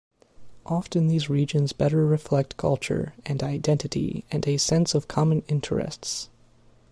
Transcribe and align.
Often 0.65 1.09
these 1.09 1.29
regions 1.29 1.73
better 1.73 2.03
reflect 2.07 2.57
culture 2.57 3.13
and 3.23 3.43
identity 3.43 4.25
and 4.31 4.47
a 4.47 4.57
sense 4.57 4.95
of 4.95 5.07
common 5.07 5.43
interests. 5.47 6.31